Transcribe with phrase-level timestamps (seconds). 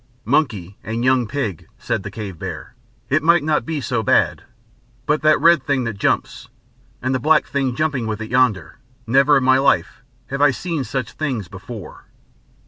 [0.25, 2.73] "Monkey and young pig," said the cave bear.
[3.07, 4.41] "It might not be so bad.
[5.05, 6.49] But that red thing that jumps,
[7.03, 8.79] and the black thing jumping with it yonder!
[9.05, 10.01] Never in my life
[10.31, 12.05] have I seen such things before!"